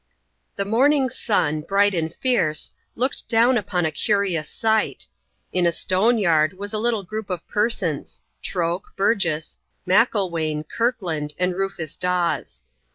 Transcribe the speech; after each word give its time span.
The 0.55 0.65
morning 0.65 1.09
sun, 1.11 1.61
bright 1.61 1.93
and 1.93 2.11
fierce, 2.11 2.71
looked 2.95 3.29
down 3.29 3.55
upon 3.55 3.85
a 3.85 3.91
curious 3.91 4.49
sight. 4.49 5.05
In 5.53 5.67
a 5.67 5.71
stone 5.71 6.17
yard 6.17 6.53
was 6.53 6.73
a 6.73 6.79
little 6.79 7.03
group 7.03 7.29
of 7.29 7.47
persons 7.47 8.19
Troke, 8.43 8.95
Burgess, 8.95 9.59
Macklewain, 9.85 10.63
Kirkland, 10.67 11.35
and 11.37 11.55
Rufus 11.55 11.97
Dawes. 11.97 12.63